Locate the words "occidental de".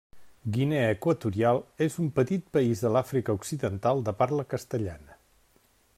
3.41-4.19